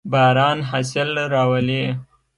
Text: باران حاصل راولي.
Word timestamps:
باران 0.11 0.59
حاصل 0.69 1.09
راولي. 1.33 1.83